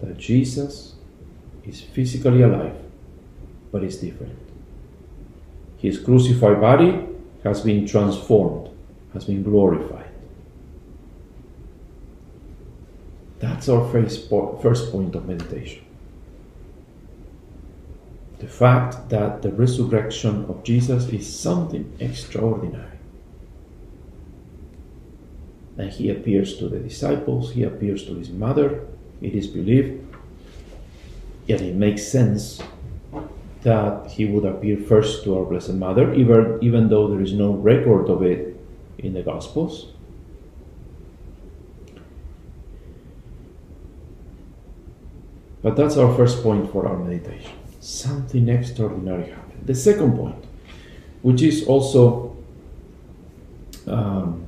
that 0.00 0.16
Jesus 0.16 0.94
is 1.64 1.80
physically 1.80 2.42
alive, 2.42 2.76
but 3.72 3.82
is 3.82 3.98
different. 3.98 4.38
His 5.78 5.98
crucified 5.98 6.60
body 6.60 7.04
has 7.42 7.62
been 7.62 7.86
transformed, 7.86 8.70
has 9.12 9.24
been 9.24 9.42
glorified. 9.42 10.11
That's 13.42 13.68
our 13.68 13.90
first, 13.90 14.30
first 14.30 14.92
point 14.92 15.16
of 15.16 15.26
meditation. 15.26 15.84
The 18.38 18.46
fact 18.46 19.08
that 19.08 19.42
the 19.42 19.50
resurrection 19.50 20.44
of 20.44 20.62
Jesus 20.62 21.08
is 21.08 21.26
something 21.28 21.92
extraordinary. 21.98 22.98
And 25.76 25.90
he 25.90 26.08
appears 26.10 26.56
to 26.58 26.68
the 26.68 26.78
disciples, 26.78 27.52
he 27.52 27.64
appears 27.64 28.04
to 28.06 28.14
his 28.14 28.30
mother, 28.30 28.86
it 29.20 29.34
is 29.34 29.48
believed. 29.48 30.14
Yet 31.46 31.62
it 31.62 31.74
makes 31.74 32.06
sense 32.06 32.62
that 33.62 34.08
he 34.12 34.24
would 34.24 34.44
appear 34.44 34.76
first 34.76 35.24
to 35.24 35.36
our 35.36 35.44
Blessed 35.44 35.74
Mother, 35.74 36.14
even, 36.14 36.58
even 36.62 36.88
though 36.88 37.08
there 37.08 37.20
is 37.20 37.32
no 37.32 37.54
record 37.54 38.08
of 38.08 38.22
it 38.22 38.56
in 38.98 39.14
the 39.14 39.22
Gospels. 39.22 39.91
But 45.62 45.76
that's 45.76 45.96
our 45.96 46.14
first 46.16 46.42
point 46.42 46.70
for 46.72 46.86
our 46.88 46.98
meditation. 46.98 47.52
Something 47.80 48.48
extraordinary 48.48 49.30
happened. 49.30 49.66
The 49.66 49.74
second 49.74 50.16
point, 50.16 50.44
which 51.22 51.42
is 51.42 51.66
also 51.66 52.36
um, 53.86 54.46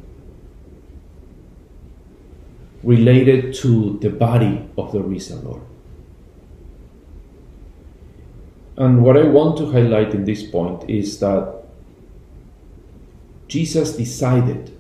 related 2.83 3.55
to 3.55 3.99
the 4.01 4.11
body 4.11 4.69
of 4.77 4.93
the 4.93 5.01
risen 5.01 5.45
Lord. 5.45 5.63
And 8.77 9.03
what 9.03 9.17
I 9.17 9.23
want 9.23 9.57
to 9.59 9.71
highlight 9.71 10.15
in 10.15 10.25
this 10.25 10.43
point 10.43 10.91
is 10.91 11.21
that 11.21 11.63
Jesus 13.47 13.97
decided, 13.97 14.77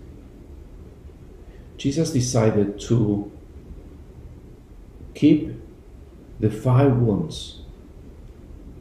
Jesus 1.76 2.10
decided 2.10 2.80
to 2.80 3.30
keep 5.14 5.53
the 6.44 6.50
five 6.50 6.94
wounds 6.98 7.62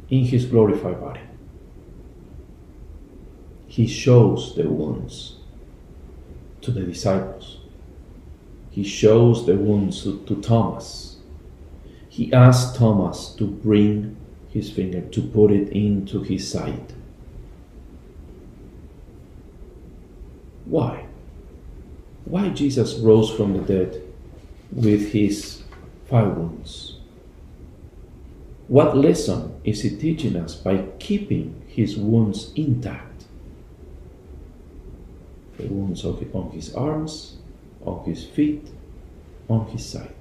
in 0.09 0.25
his 0.25 0.43
glorified 0.43 0.99
body. 0.99 1.21
He 3.67 3.87
shows 3.87 4.53
the 4.53 4.67
wounds 4.67 5.37
to 6.59 6.71
the 6.71 6.81
disciples. 6.81 7.59
He 8.69 8.83
shows 8.83 9.45
the 9.45 9.55
wounds 9.55 10.03
to, 10.03 10.19
to 10.25 10.41
Thomas. 10.41 11.19
He 12.09 12.33
asks 12.33 12.77
Thomas 12.77 13.29
to 13.35 13.47
bring 13.47 14.17
his 14.49 14.69
finger, 14.69 14.99
to 14.99 15.21
put 15.21 15.49
it 15.49 15.69
into 15.69 16.21
his 16.21 16.45
side. 16.45 16.91
Why? 20.65 21.05
Why 22.25 22.49
Jesus 22.49 22.95
rose 22.95 23.33
from 23.33 23.53
the 23.53 23.59
dead 23.59 24.01
with 24.73 25.13
his 25.13 25.63
five 26.09 26.35
wounds? 26.35 26.92
What 28.73 28.97
lesson 28.97 29.61
is 29.63 29.83
he 29.83 29.95
teaching 29.95 30.35
us 30.35 30.55
by 30.55 30.77
keeping 30.97 31.61
his 31.67 31.95
wounds 31.95 32.51
intact? 32.55 33.25
The 35.59 35.67
wounds 35.67 36.03
on 36.03 36.49
his 36.49 36.73
arms, 36.73 37.37
on 37.85 38.03
his 38.05 38.23
feet, 38.25 38.67
on 39.47 39.67
his 39.67 39.85
side. 39.85 40.15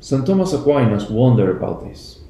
St. 0.00 0.26
Thomas 0.26 0.52
Aquinas 0.52 1.08
wondered 1.08 1.56
about 1.56 1.88
this. 1.88 2.20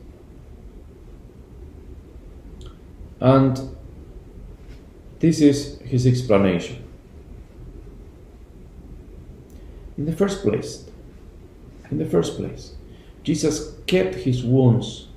And 3.19 3.77
this 5.19 5.41
is 5.41 5.81
his 5.81 6.07
explanation. 6.07 6.84
In 9.97 10.07
the 10.07 10.13
first 10.13 10.43
place, 10.43 10.89
in 11.91 11.99
the 11.99 12.05
first 12.05 12.37
place, 12.37 12.75
Jesus 13.23 13.77
kept 13.87 14.15
his 14.17 14.43
wounds 14.43 15.09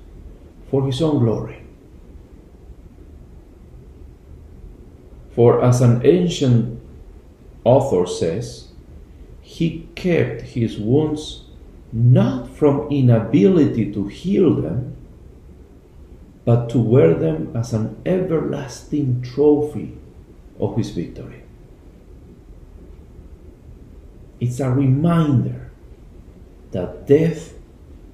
for 0.70 0.86
his 0.86 1.02
own 1.02 1.18
glory. 1.18 1.62
For 5.34 5.62
as 5.62 5.80
an 5.80 6.04
ancient 6.04 6.80
author 7.64 8.06
says, 8.06 8.68
he 9.40 9.88
kept 9.94 10.42
his 10.42 10.78
wounds 10.78 11.44
not 11.92 12.48
from 12.48 12.88
inability 12.90 13.92
to 13.92 14.08
heal 14.08 14.54
them, 14.54 14.96
but 16.44 16.68
to 16.70 16.78
wear 16.78 17.14
them 17.14 17.54
as 17.56 17.72
an 17.72 18.00
everlasting 18.04 19.22
trophy 19.22 19.96
of 20.60 20.76
his 20.76 20.90
victory. 20.90 21.42
It's 24.40 24.60
a 24.60 24.70
reminder 24.70 25.70
that 26.70 27.06
death 27.06 27.54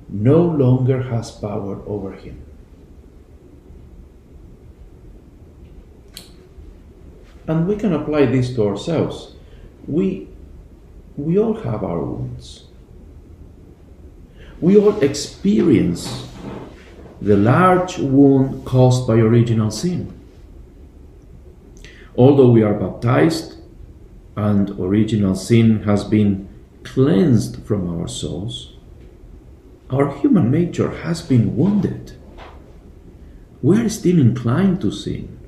no 0.08 0.42
longer 0.42 1.02
has 1.02 1.30
power 1.30 1.82
over 1.86 2.12
him. 2.12 2.42
And 7.46 7.68
we 7.68 7.76
can 7.76 7.92
apply 7.92 8.26
this 8.26 8.54
to 8.54 8.66
ourselves. 8.66 9.34
We, 9.86 10.28
we 11.16 11.38
all 11.38 11.54
have 11.54 11.84
our 11.84 12.00
wounds 12.00 12.64
we 14.60 14.78
all 14.78 14.98
experience 15.02 16.26
the 17.20 17.36
large 17.36 17.98
wound 17.98 18.64
caused 18.64 19.06
by 19.06 19.14
original 19.14 19.70
sin. 19.70 20.12
Although 22.16 22.50
we 22.50 22.62
are 22.62 22.74
baptized 22.74 23.53
and 24.36 24.70
original 24.78 25.34
sin 25.34 25.82
has 25.84 26.04
been 26.04 26.48
cleansed 26.82 27.62
from 27.64 27.88
our 27.98 28.08
souls, 28.08 28.72
our 29.90 30.16
human 30.18 30.50
nature 30.50 30.90
has 31.02 31.22
been 31.22 31.56
wounded. 31.56 32.12
We 33.62 33.80
are 33.80 33.88
still 33.88 34.18
inclined 34.18 34.80
to 34.80 34.90
sin. 34.90 35.38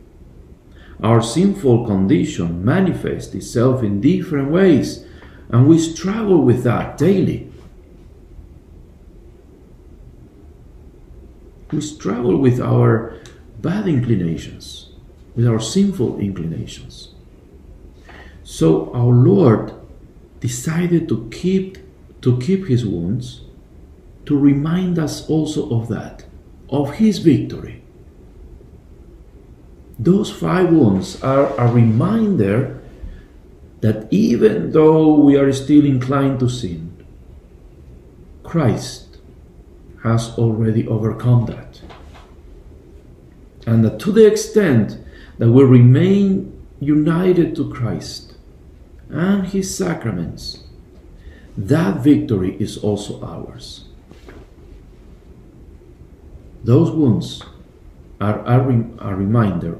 Our 1.03 1.21
sinful 1.21 1.87
condition 1.87 2.65
manifests 2.65 3.35
itself 3.35 3.83
in 3.83 4.01
different 4.01 4.51
ways, 4.51 5.05
and 5.51 5.69
we 5.69 5.79
struggle 5.79 6.43
with 6.43 6.63
that 6.65 6.97
daily. 6.97 7.53
we 11.73 11.81
struggle 11.81 12.37
with 12.37 12.61
our 12.61 13.19
bad 13.61 13.89
inclinations, 13.89 14.91
with 15.35 15.47
our 15.47 15.61
sinful 15.61 16.19
inclinations. 16.21 17.16
So 18.47 18.93
our 18.95 19.13
Lord 19.13 19.75
decided 20.39 21.09
to 21.09 21.29
keep 21.33 21.79
to 22.23 22.39
keep 22.39 22.69
his 22.69 22.87
wounds 22.87 23.43
to 24.25 24.39
remind 24.39 25.01
us 25.01 25.29
also 25.29 25.69
of 25.71 25.89
that, 25.89 26.25
of 26.71 26.95
his 26.95 27.19
victory. 27.19 27.83
Those 29.99 30.31
five 30.31 30.71
wounds 30.71 31.21
are 31.25 31.59
a 31.59 31.73
reminder 31.73 32.81
that 33.81 34.07
even 34.13 34.71
though 34.71 35.15
we 35.15 35.37
are 35.37 35.53
still 35.53 35.85
inclined 35.85 36.39
to 36.39 36.49
sin, 36.49 37.05
Christ 38.45 39.19
has 40.05 40.31
already 40.39 40.87
overcome 40.87 41.47
that. 41.47 41.81
And 43.67 43.85
that 43.85 43.99
to 44.01 44.13
the 44.13 44.25
extent 44.25 44.99
that 45.39 45.51
we 45.51 45.65
remain 45.65 46.53
united 46.81 47.57
to 47.57 47.69
Christ 47.71 48.26
and 49.11 49.47
His 49.47 49.77
sacraments, 49.77 50.65
that 51.57 52.03
victory 52.03 52.57
is 52.61 52.79
also 52.79 53.23
ours. 53.25 53.85
Those 56.65 56.91
wounds 56.91 57.43
are 58.21 58.41
a, 58.45 59.15
reminder 59.15 59.79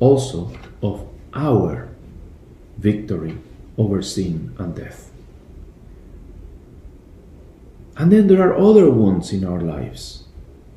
also 0.00 0.52
of 0.82 1.08
our 1.34 1.88
victory 2.76 3.38
over 3.78 4.02
sin 4.02 4.54
and 4.58 4.76
death. 4.76 5.10
And 7.96 8.12
then 8.12 8.26
there 8.26 8.42
are 8.42 8.56
other 8.56 8.90
wounds 8.90 9.32
in 9.32 9.44
our 9.44 9.60
lives 9.60 10.24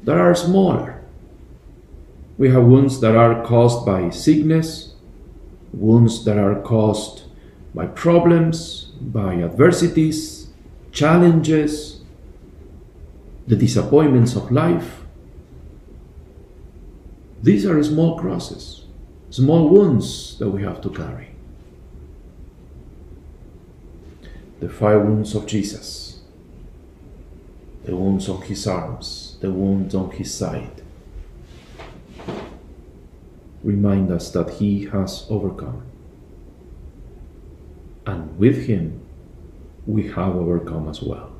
that 0.03 0.17
are 0.17 0.35
smaller. 0.35 1.01
We 2.37 2.49
have 2.51 2.63
wounds 2.63 2.99
that 3.01 3.15
are 3.15 3.43
caused 3.43 3.85
by 3.85 4.09
sickness, 4.09 4.93
wounds 5.73 6.23
that 6.25 6.37
are 6.37 6.61
caused 6.61 7.23
by 7.75 7.85
problems, 7.87 8.85
by 9.01 9.35
adversities, 9.35 10.47
challenges, 10.93 12.01
the 13.45 13.55
disappointments 13.55 14.35
of 14.35 14.49
life. 14.49 15.01
These 17.43 17.65
are 17.65 17.83
small 17.83 18.17
crosses. 18.17 18.81
small 19.29 19.67
wounds 19.67 20.37
that 20.39 20.49
we 20.49 20.63
have 20.63 20.79
to 20.79 20.89
carry. 20.89 21.35
The 24.61 24.69
five 24.69 25.01
wounds 25.01 25.35
of 25.35 25.45
Jesus, 25.45 26.21
the 27.83 27.95
wounds 27.97 28.29
on 28.29 28.41
his 28.43 28.65
arms, 28.65 29.37
the 29.41 29.51
wounds 29.51 29.93
on 29.93 30.11
his 30.11 30.33
side, 30.33 30.81
remind 33.61 34.09
us 34.09 34.31
that 34.31 34.51
he 34.51 34.85
has 34.85 35.25
overcome. 35.29 35.83
And 38.05 38.37
with 38.37 38.67
him, 38.67 39.01
we 39.85 40.07
have 40.09 40.35
overcome 40.35 40.89
as 40.89 41.01
well. 41.01 41.31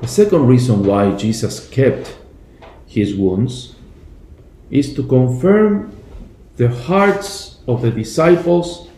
The 0.00 0.08
second 0.08 0.46
reason 0.46 0.84
why 0.84 1.16
Jesus 1.16 1.68
kept 1.68 2.16
his 2.86 3.14
wounds 3.14 3.74
is 4.70 4.94
to 4.94 5.02
confirm 5.02 5.96
the 6.56 6.68
hearts 6.68 7.58
of 7.66 7.82
the 7.82 7.90
disciples 7.90 8.88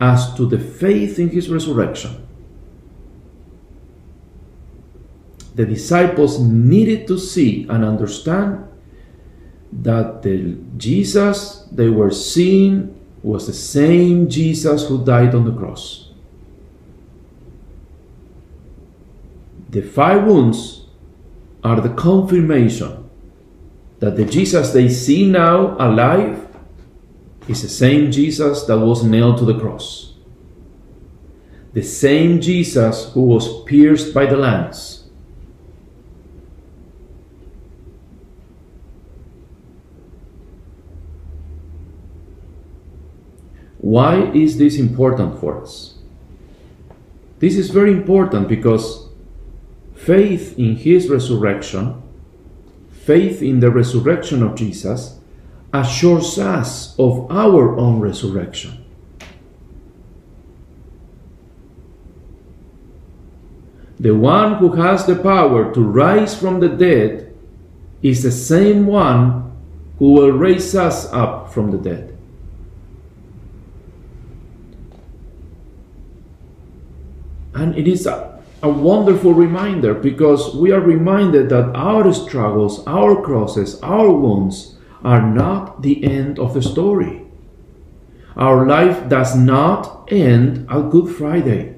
as 0.00 0.34
to 0.34 0.46
the 0.46 0.58
faith 0.58 1.18
in 1.18 1.28
his 1.30 1.48
resurrection. 1.48 2.26
The 5.54 5.64
disciples 5.64 6.38
needed 6.38 7.06
to 7.08 7.18
see 7.18 7.66
and 7.68 7.84
understand 7.84 8.68
that 9.72 10.22
the 10.22 10.56
Jesus 10.76 11.66
they 11.72 11.88
were 11.88 12.10
seeing 12.10 12.94
was 13.22 13.46
the 13.46 13.52
same 13.52 14.28
Jesus 14.28 14.88
who 14.88 15.04
died 15.04 15.34
on 15.34 15.44
the 15.44 15.52
cross. 15.52 16.10
The 19.70 19.82
five 19.82 20.24
wounds 20.24 20.86
are 21.64 21.80
the 21.80 21.94
confirmation 21.94 23.08
that 23.98 24.16
the 24.16 24.24
Jesus 24.24 24.72
they 24.72 24.88
see 24.88 25.28
now 25.28 25.76
alive 25.78 26.46
is 27.48 27.62
the 27.62 27.68
same 27.68 28.10
Jesus 28.10 28.64
that 28.64 28.78
was 28.78 29.04
nailed 29.04 29.38
to 29.38 29.44
the 29.44 29.58
cross. 29.58 30.14
The 31.72 31.82
same 31.82 32.40
Jesus 32.40 33.12
who 33.12 33.22
was 33.22 33.64
pierced 33.64 34.14
by 34.14 34.26
the 34.26 34.36
lance. 34.36 34.95
Why 43.86 44.32
is 44.32 44.58
this 44.58 44.80
important 44.80 45.38
for 45.38 45.62
us? 45.62 45.94
This 47.38 47.56
is 47.56 47.70
very 47.70 47.92
important 47.92 48.48
because 48.48 49.08
faith 49.94 50.58
in 50.58 50.74
his 50.74 51.08
resurrection, 51.08 52.02
faith 52.90 53.42
in 53.42 53.60
the 53.60 53.70
resurrection 53.70 54.42
of 54.42 54.56
Jesus, 54.56 55.20
assures 55.72 56.36
us 56.36 56.98
of 56.98 57.30
our 57.30 57.78
own 57.78 58.00
resurrection. 58.00 58.84
The 64.00 64.16
one 64.16 64.54
who 64.54 64.72
has 64.72 65.06
the 65.06 65.14
power 65.14 65.72
to 65.72 65.80
rise 65.80 66.36
from 66.36 66.58
the 66.58 66.70
dead 66.70 67.32
is 68.02 68.24
the 68.24 68.32
same 68.32 68.88
one 68.88 69.56
who 70.00 70.10
will 70.10 70.32
raise 70.32 70.74
us 70.74 71.06
up 71.12 71.52
from 71.52 71.70
the 71.70 71.78
dead. 71.78 72.15
And 77.56 77.74
it 77.74 77.88
is 77.88 78.06
a, 78.06 78.38
a 78.62 78.68
wonderful 78.68 79.32
reminder 79.32 79.94
because 79.94 80.54
we 80.54 80.72
are 80.72 80.80
reminded 80.80 81.48
that 81.48 81.74
our 81.74 82.12
struggles, 82.12 82.86
our 82.86 83.22
crosses, 83.22 83.80
our 83.80 84.10
wounds 84.10 84.76
are 85.02 85.22
not 85.22 85.80
the 85.80 86.04
end 86.04 86.38
of 86.38 86.52
the 86.52 86.60
story. 86.60 87.22
Our 88.36 88.66
life 88.66 89.08
does 89.08 89.34
not 89.34 90.12
end 90.12 90.68
at 90.70 90.90
Good 90.90 91.16
Friday. 91.16 91.76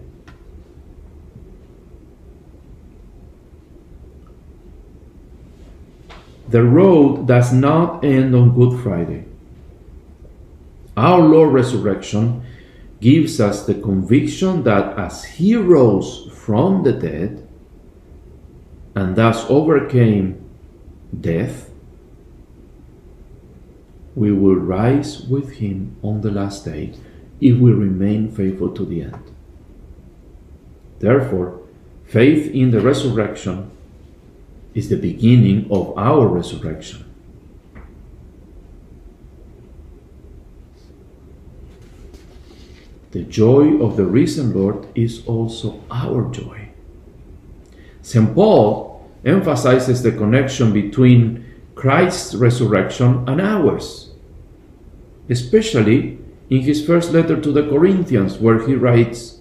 The 6.48 6.64
road 6.64 7.28
does 7.28 7.52
not 7.52 8.04
end 8.04 8.34
on 8.34 8.52
Good 8.52 8.82
Friday. 8.82 9.26
Our 10.96 11.20
Lord 11.20 11.52
resurrection 11.52 12.42
gives 13.00 13.40
us 13.40 13.64
the 13.66 13.74
conviction 13.74 14.64
that 14.64 14.98
as 14.98 15.24
he 15.24 15.54
rose 15.54 16.30
from 16.32 16.82
the 16.82 16.92
dead 16.92 17.46
and 18.94 19.14
thus 19.14 19.44
overcame 19.48 20.44
death, 21.20 21.70
we 24.14 24.32
will 24.32 24.56
rise 24.56 25.20
with 25.20 25.52
him 25.58 25.96
on 26.02 26.20
the 26.22 26.30
last 26.30 26.64
day 26.64 26.92
if 27.40 27.56
we 27.56 27.70
remain 27.70 28.30
faithful 28.32 28.70
to 28.74 28.84
the 28.84 29.02
end. 29.02 29.30
Therefore, 30.98 31.60
faith 32.04 32.52
in 32.52 32.72
the 32.72 32.80
resurrection 32.80 33.70
is 34.74 34.88
the 34.88 34.96
beginning 34.96 35.70
of 35.70 35.96
our 35.96 36.26
resurrection. 36.26 37.07
The 43.10 43.22
joy 43.22 43.80
of 43.82 43.96
the 43.96 44.04
risen 44.04 44.52
Lord 44.52 44.86
is 44.94 45.26
also 45.26 45.82
our 45.90 46.30
joy. 46.30 46.68
St. 48.02 48.34
Paul 48.34 49.08
emphasizes 49.24 50.02
the 50.02 50.12
connection 50.12 50.72
between 50.72 51.44
Christ's 51.74 52.34
resurrection 52.34 53.24
and 53.26 53.40
ours, 53.40 54.10
especially 55.28 56.18
in 56.50 56.60
his 56.62 56.84
first 56.84 57.12
letter 57.12 57.40
to 57.40 57.52
the 57.52 57.68
Corinthians, 57.68 58.38
where 58.38 58.66
he 58.66 58.74
writes, 58.74 59.40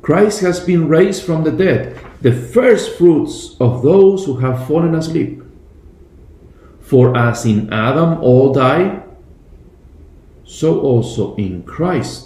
Christ 0.00 0.40
has 0.40 0.60
been 0.60 0.88
raised 0.88 1.22
from 1.22 1.44
the 1.44 1.50
dead, 1.50 1.98
the 2.20 2.32
first 2.32 2.96
fruits 2.96 3.56
of 3.60 3.82
those 3.82 4.24
who 4.24 4.36
have 4.38 4.66
fallen 4.66 4.94
asleep. 4.94 5.42
For 6.80 7.16
as 7.16 7.44
in 7.44 7.72
Adam 7.72 8.22
all 8.22 8.52
die, 8.52 9.02
so 10.44 10.80
also 10.80 11.34
in 11.36 11.64
Christ 11.64 12.25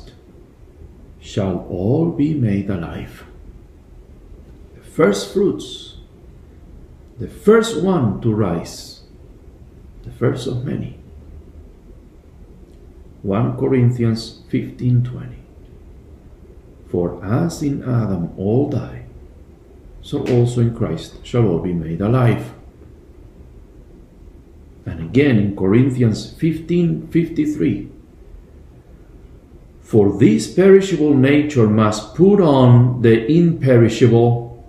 shall 1.20 1.66
all 1.68 2.10
be 2.10 2.34
made 2.34 2.70
alive. 2.70 3.24
The 4.74 4.80
first 4.80 5.32
fruits, 5.32 5.98
the 7.18 7.28
first 7.28 7.82
one 7.82 8.20
to 8.22 8.32
rise, 8.32 9.02
the 10.02 10.10
first 10.10 10.46
of 10.46 10.64
many. 10.64 10.98
1 13.22 13.58
Corinthians 13.58 14.40
15:20 14.48 15.36
For 16.88 17.22
as 17.22 17.62
in 17.62 17.82
Adam 17.82 18.30
all 18.38 18.70
die, 18.70 19.04
so 20.00 20.24
also 20.26 20.62
in 20.62 20.74
Christ 20.74 21.24
shall 21.24 21.46
all 21.46 21.60
be 21.60 21.74
made 21.74 22.00
alive. 22.00 22.54
And 24.86 25.00
again 25.00 25.36
in 25.36 25.54
Corinthians 25.54 26.32
15:53 26.32 27.99
For 29.90 30.16
this 30.16 30.46
perishable 30.46 31.14
nature 31.14 31.66
must 31.66 32.14
put 32.14 32.40
on 32.40 33.02
the 33.02 33.26
imperishable, 33.26 34.64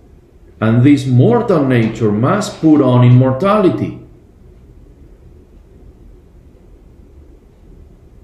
and 0.60 0.84
this 0.84 1.06
mortal 1.06 1.64
nature 1.64 2.12
must 2.12 2.60
put 2.60 2.82
on 2.82 3.06
immortality. 3.06 4.00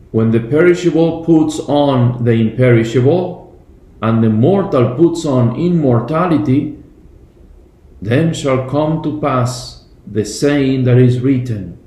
When 0.09 0.31
the 0.31 0.39
perishable 0.39 1.23
puts 1.23 1.59
on 1.59 2.23
the 2.25 2.31
imperishable, 2.31 3.55
and 4.01 4.23
the 4.23 4.31
mortal 4.31 4.95
puts 4.95 5.23
on 5.23 5.55
immortality, 5.55 6.79
then 8.01 8.33
shall 8.33 8.67
come 8.67 9.03
to 9.03 9.21
pass 9.21 9.85
the 10.07 10.25
saying 10.25 10.85
that 10.85 10.97
is 10.97 11.19
written 11.19 11.77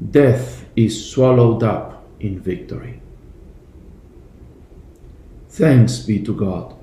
Death 0.00 0.66
is 0.76 1.10
swallowed 1.10 1.64
up 1.64 2.06
in 2.20 2.38
victory. 2.38 2.99
Thanks 5.50 5.98
be 5.98 6.22
to 6.22 6.32
God, 6.32 6.76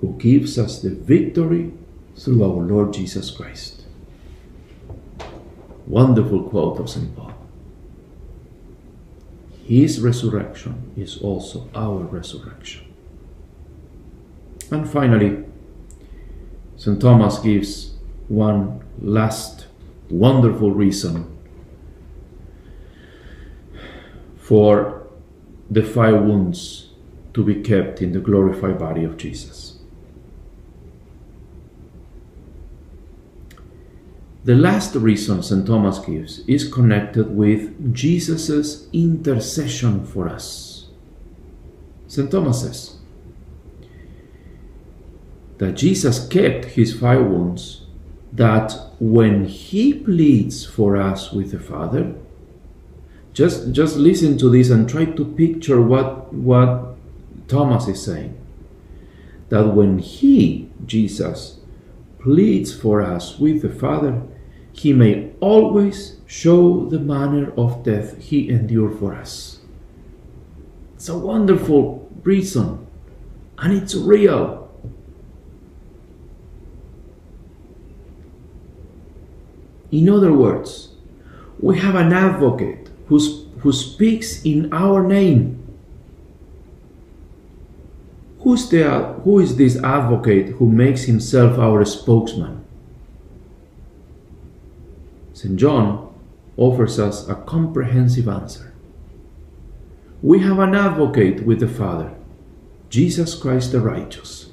who 0.00 0.14
gives 0.18 0.58
us 0.58 0.80
the 0.80 0.88
victory 0.88 1.72
through 2.16 2.42
our 2.42 2.62
Lord 2.62 2.94
Jesus 2.94 3.30
Christ. 3.30 3.84
Wonderful 5.86 6.44
quote 6.44 6.80
of 6.80 6.88
St. 6.88 7.14
Paul. 7.14 7.34
His 9.66 10.00
resurrection 10.00 10.92
is 10.96 11.18
also 11.18 11.68
our 11.74 11.98
resurrection. 12.04 12.86
And 14.70 14.88
finally, 14.88 15.44
St. 16.76 16.98
Thomas 16.98 17.38
gives 17.40 17.92
one 18.28 18.82
last 19.02 19.66
wonderful 20.08 20.70
reason 20.70 21.36
for 24.38 25.06
the 25.70 25.82
five 25.82 26.22
wounds 26.22 26.91
to 27.34 27.44
be 27.44 27.62
kept 27.62 28.02
in 28.02 28.12
the 28.12 28.20
glorified 28.20 28.78
body 28.78 29.04
of 29.04 29.16
Jesus. 29.16 29.78
The 34.44 34.54
last 34.56 34.96
reason 34.96 35.42
St. 35.42 35.64
Thomas 35.64 36.00
gives 36.00 36.40
is 36.48 36.70
connected 36.70 37.34
with 37.36 37.94
Jesus' 37.94 38.88
intercession 38.92 40.04
for 40.04 40.28
us. 40.28 40.88
St. 42.08 42.28
Thomas 42.30 42.62
says 42.62 42.96
that 45.58 45.74
Jesus 45.74 46.26
kept 46.26 46.64
his 46.64 46.92
five 46.98 47.24
wounds, 47.24 47.86
that 48.32 48.74
when 48.98 49.44
he 49.44 49.94
pleads 49.94 50.66
for 50.66 50.96
us 50.96 51.30
with 51.30 51.52
the 51.52 51.60
Father, 51.60 52.12
just, 53.32 53.70
just 53.70 53.96
listen 53.96 54.36
to 54.38 54.50
this 54.50 54.70
and 54.70 54.88
try 54.88 55.04
to 55.04 55.24
picture 55.24 55.80
what, 55.80 56.34
what 56.34 56.96
Thomas 57.52 57.86
is 57.86 58.02
saying. 58.02 58.34
That 59.50 59.74
when 59.74 59.98
he, 59.98 60.70
Jesus, 60.86 61.60
pleads 62.18 62.74
for 62.74 63.02
us 63.02 63.38
with 63.38 63.60
the 63.60 63.68
Father, 63.68 64.22
he 64.72 64.94
may 64.94 65.32
always 65.40 66.16
show 66.26 66.86
the 66.88 66.98
manner 66.98 67.52
of 67.58 67.84
death 67.84 68.16
he 68.18 68.48
endured 68.48 68.98
for 68.98 69.14
us. 69.14 69.60
It's 70.94 71.10
a 71.10 71.18
wonderful 71.18 72.08
reason, 72.22 72.86
and 73.58 73.74
it's 73.74 73.94
real. 73.94 74.70
In 79.90 80.08
other 80.08 80.32
words, 80.32 80.94
we 81.60 81.78
have 81.80 81.96
an 81.96 82.14
advocate 82.14 82.88
who's, 83.08 83.44
who 83.58 83.72
speaks 83.72 84.42
in 84.42 84.72
our 84.72 85.06
name. 85.06 85.61
Who's 88.42 88.68
the, 88.68 88.88
who 89.22 89.38
is 89.38 89.56
this 89.56 89.76
advocate 89.84 90.56
who 90.56 90.68
makes 90.68 91.04
himself 91.04 91.58
our 91.60 91.84
spokesman? 91.84 92.64
St. 95.32 95.56
John 95.56 96.12
offers 96.56 96.98
us 96.98 97.28
a 97.28 97.36
comprehensive 97.36 98.26
answer. 98.26 98.74
We 100.22 100.40
have 100.40 100.58
an 100.58 100.74
advocate 100.74 101.46
with 101.46 101.60
the 101.60 101.68
Father, 101.68 102.12
Jesus 102.88 103.36
Christ 103.36 103.70
the 103.70 103.80
righteous. 103.80 104.50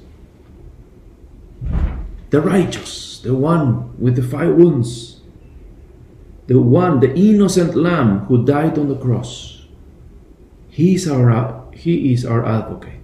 The 2.30 2.40
righteous, 2.40 3.18
the 3.18 3.34
one 3.34 4.00
with 4.00 4.14
the 4.14 4.22
five 4.22 4.54
wounds, 4.54 5.20
the 6.46 6.60
one, 6.60 7.00
the 7.00 7.12
innocent 7.14 7.74
lamb 7.74 8.20
who 8.26 8.44
died 8.44 8.78
on 8.78 8.88
the 8.88 8.96
cross. 8.96 9.66
He 10.70 10.94
is 10.94 11.08
our, 11.08 11.64
he 11.72 12.12
is 12.12 12.24
our 12.24 12.46
advocate. 12.46 12.99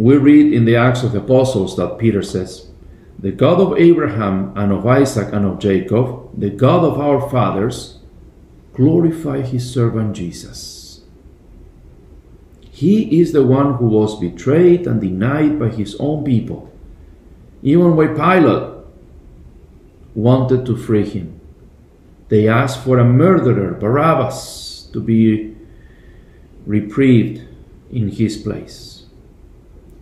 We 0.00 0.16
read 0.16 0.54
in 0.54 0.64
the 0.64 0.76
Acts 0.76 1.02
of 1.02 1.12
the 1.12 1.18
Apostles 1.18 1.76
that 1.76 1.98
Peter 1.98 2.22
says, 2.22 2.68
The 3.18 3.32
God 3.32 3.60
of 3.60 3.78
Abraham 3.78 4.50
and 4.56 4.72
of 4.72 4.86
Isaac 4.86 5.30
and 5.30 5.44
of 5.44 5.58
Jacob, 5.58 6.30
the 6.40 6.48
God 6.48 6.84
of 6.84 6.98
our 6.98 7.28
fathers, 7.28 7.98
glorify 8.72 9.42
his 9.42 9.70
servant 9.70 10.16
Jesus. 10.16 11.02
He 12.70 13.20
is 13.20 13.32
the 13.32 13.44
one 13.44 13.74
who 13.74 13.88
was 13.88 14.18
betrayed 14.18 14.86
and 14.86 15.02
denied 15.02 15.58
by 15.58 15.68
his 15.68 15.94
own 15.96 16.24
people, 16.24 16.72
even 17.62 17.94
when 17.94 18.14
Pilate 18.14 18.72
wanted 20.14 20.64
to 20.64 20.78
free 20.78 21.06
him. 21.06 21.38
They 22.30 22.48
asked 22.48 22.82
for 22.84 22.98
a 22.98 23.04
murderer, 23.04 23.74
Barabbas, 23.74 24.88
to 24.94 25.00
be 25.02 25.54
reprieved 26.64 27.46
in 27.90 28.08
his 28.08 28.38
place. 28.38 28.89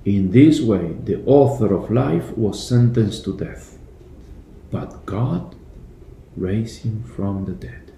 In 0.08 0.30
this 0.30 0.58
way, 0.62 0.96
the 1.04 1.22
author 1.26 1.74
of 1.74 1.90
life 1.90 2.34
was 2.34 2.66
sentenced 2.66 3.24
to 3.24 3.36
death, 3.36 3.76
but 4.70 5.04
God 5.04 5.54
raised 6.34 6.82
him 6.82 7.02
from 7.02 7.44
the 7.44 7.52
dead. 7.52 7.92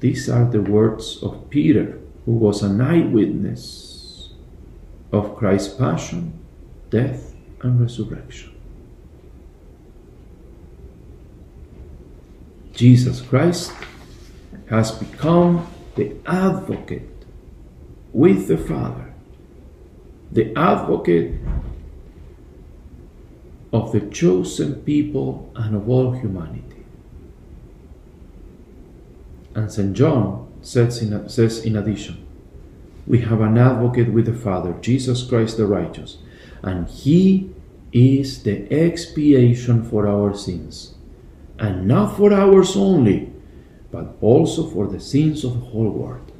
These 0.00 0.28
are 0.28 0.44
the 0.44 0.60
words 0.60 1.22
of 1.22 1.48
Peter, 1.48 1.98
who 2.26 2.32
was 2.32 2.62
an 2.62 2.82
eyewitness 2.82 4.34
of 5.10 5.36
Christ's 5.36 5.72
passion, 5.72 6.38
death, 6.90 7.34
and 7.62 7.80
resurrection. 7.80 8.52
Jesus 12.74 13.22
Christ 13.22 13.72
has 14.68 14.92
become 14.92 15.66
the 15.94 16.12
advocate 16.26 17.24
with 18.12 18.48
the 18.48 18.58
Father 18.58 19.13
the 20.34 20.52
advocate 20.56 21.40
of 23.72 23.92
the 23.92 24.00
chosen 24.00 24.74
people 24.82 25.50
and 25.54 25.74
of 25.74 25.88
all 25.88 26.12
humanity. 26.12 26.84
And 29.54 29.72
St. 29.72 29.94
John 29.94 30.52
says 30.62 31.00
in, 31.00 31.28
says 31.28 31.64
in 31.64 31.76
addition, 31.76 32.26
we 33.06 33.20
have 33.20 33.40
an 33.40 33.58
advocate 33.58 34.12
with 34.12 34.26
the 34.26 34.34
Father, 34.34 34.72
Jesus 34.80 35.22
Christ 35.22 35.56
the 35.56 35.66
righteous, 35.66 36.18
and 36.62 36.88
he 36.88 37.50
is 37.92 38.42
the 38.42 38.72
expiation 38.72 39.84
for 39.84 40.08
our 40.08 40.34
sins, 40.34 40.94
and 41.58 41.86
not 41.86 42.16
for 42.16 42.32
ours 42.32 42.76
only, 42.76 43.32
but 43.92 44.16
also 44.20 44.68
for 44.68 44.88
the 44.88 44.98
sins 44.98 45.44
of 45.44 45.54
the 45.54 45.66
whole 45.66 45.90
world. 45.90 46.32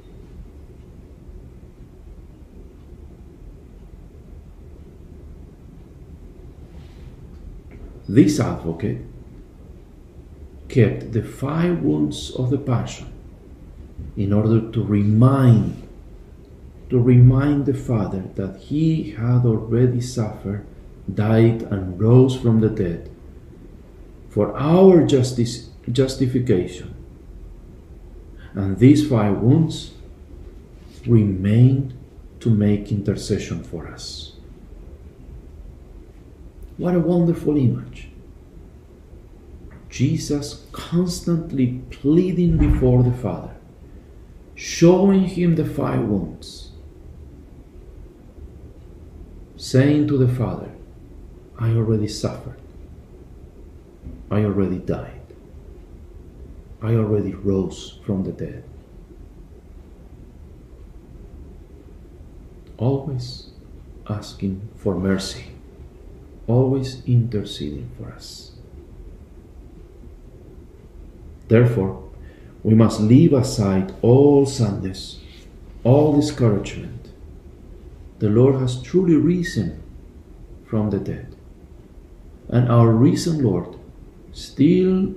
This 8.08 8.38
advocate 8.38 8.98
kept 10.68 11.12
the 11.12 11.22
five 11.22 11.82
wounds 11.82 12.30
of 12.32 12.50
the 12.50 12.58
Passion 12.58 13.12
in 14.16 14.32
order 14.32 14.70
to 14.70 14.82
remind 14.82 15.80
to 16.90 17.00
remind 17.00 17.64
the 17.64 17.74
Father 17.74 18.24
that 18.34 18.56
he 18.60 19.12
had 19.12 19.44
already 19.46 20.00
suffered, 20.00 20.66
died, 21.12 21.62
and 21.62 21.98
rose 21.98 22.36
from 22.36 22.60
the 22.60 22.68
dead 22.68 23.10
for 24.34 24.56
our 24.56 25.06
justice, 25.06 25.70
justification. 25.90 26.94
And 28.52 28.78
these 28.78 29.08
five 29.08 29.38
wounds 29.38 29.92
remain 31.06 31.94
to 32.40 32.50
make 32.50 32.92
intercession 32.92 33.62
for 33.62 33.86
us. 33.88 34.33
What 36.76 36.94
a 36.94 37.00
wonderful 37.00 37.56
image. 37.56 38.08
Jesus 39.88 40.66
constantly 40.72 41.80
pleading 41.90 42.58
before 42.58 43.04
the 43.04 43.12
Father, 43.12 43.54
showing 44.56 45.24
him 45.24 45.54
the 45.54 45.64
five 45.64 46.00
wounds, 46.00 46.72
saying 49.56 50.08
to 50.08 50.18
the 50.18 50.26
Father, 50.26 50.72
I 51.56 51.70
already 51.70 52.08
suffered, 52.08 52.58
I 54.32 54.42
already 54.42 54.78
died, 54.78 55.22
I 56.82 56.94
already 56.94 57.32
rose 57.32 58.00
from 58.04 58.24
the 58.24 58.32
dead. 58.32 58.64
Always 62.78 63.50
asking 64.08 64.68
for 64.74 64.96
mercy 64.96 65.53
always 66.46 67.02
interceding 67.06 67.90
for 67.96 68.12
us. 68.12 68.52
Therefore, 71.48 72.02
we 72.62 72.74
must 72.74 73.00
leave 73.00 73.32
aside 73.32 73.94
all 74.00 74.46
sadness, 74.46 75.20
all 75.82 76.16
discouragement. 76.16 77.12
The 78.18 78.30
Lord 78.30 78.60
has 78.60 78.82
truly 78.82 79.16
risen 79.16 79.82
from 80.64 80.90
the 80.90 80.98
dead, 80.98 81.36
and 82.48 82.70
our 82.70 82.90
risen 82.90 83.42
Lord 83.42 83.76
still 84.32 85.14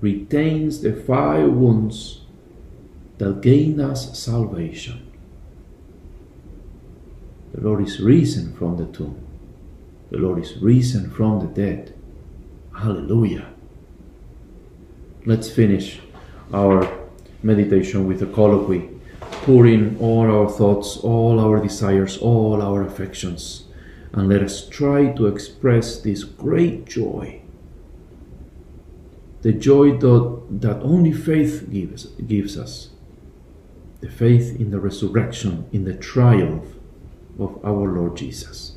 retains 0.00 0.80
the 0.80 0.94
five 0.94 1.50
wounds 1.52 2.22
that 3.18 3.40
gain 3.40 3.80
us 3.80 4.18
salvation. 4.18 5.02
The 7.52 7.60
Lord 7.60 7.86
is 7.86 8.00
risen 8.00 8.54
from 8.54 8.76
the 8.76 8.86
tomb. 8.86 9.25
The 10.10 10.18
Lord 10.18 10.38
is 10.38 10.56
risen 10.58 11.10
from 11.10 11.40
the 11.40 11.46
dead. 11.46 11.94
Hallelujah. 12.76 13.48
Let's 15.24 15.50
finish 15.50 16.00
our 16.52 16.88
meditation 17.42 18.06
with 18.06 18.22
a 18.22 18.26
colloquy, 18.26 18.88
pouring 19.20 19.98
all 19.98 20.30
our 20.30 20.48
thoughts, 20.48 20.96
all 20.98 21.40
our 21.40 21.60
desires, 21.60 22.18
all 22.18 22.62
our 22.62 22.82
affections, 22.82 23.64
and 24.12 24.28
let 24.28 24.42
us 24.42 24.68
try 24.68 25.12
to 25.12 25.26
express 25.26 26.00
this 26.00 26.22
great 26.22 26.86
joy. 26.86 27.42
The 29.42 29.52
joy 29.52 29.96
that, 29.98 30.46
that 30.60 30.80
only 30.82 31.12
faith 31.12 31.68
gives, 31.70 32.06
gives 32.06 32.56
us. 32.56 32.90
The 34.00 34.10
faith 34.10 34.60
in 34.60 34.70
the 34.70 34.80
resurrection, 34.80 35.68
in 35.72 35.84
the 35.84 35.94
triumph 35.94 36.66
of 37.38 37.64
our 37.64 37.92
Lord 37.92 38.16
Jesus. 38.16 38.75